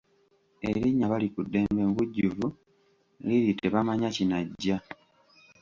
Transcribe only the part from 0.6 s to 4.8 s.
Erinnya Balikuddembe mu bujjuvu liri Tebamanya kinajja.